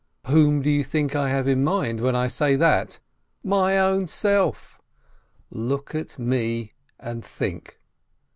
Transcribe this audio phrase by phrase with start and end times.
[0.25, 2.97] Whom do you think I have in mind when I say that?
[3.43, 4.81] My own self!
[5.51, 7.79] Look at me and think.